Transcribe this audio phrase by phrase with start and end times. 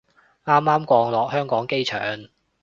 [0.45, 2.25] 啱啱降落香港機場